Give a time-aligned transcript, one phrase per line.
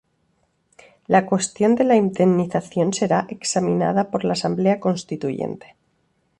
[1.05, 5.75] La cuestión de la indemnización será examinada por la Asamblea Constituyente.